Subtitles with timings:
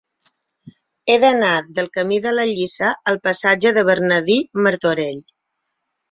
[1.11, 1.49] He d'anar
[1.79, 4.39] del camí de la Lliça al passatge de Bernardí
[4.69, 5.21] Martorell.